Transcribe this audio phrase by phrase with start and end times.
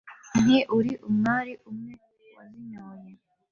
[0.41, 1.93] Nti: „Uri umwari umwe
[2.35, 3.11] wazinyoye,,